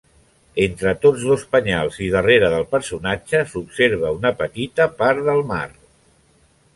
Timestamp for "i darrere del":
2.05-2.65